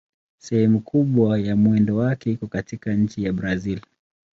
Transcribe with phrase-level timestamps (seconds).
[0.37, 3.81] Sehemu kubwa ya mwendo wake iko katika nchi ya Brazil.